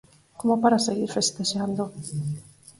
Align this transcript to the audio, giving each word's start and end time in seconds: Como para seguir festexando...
Como 0.39 0.55
para 0.63 0.83
seguir 0.87 1.09
festexando... 1.17 1.83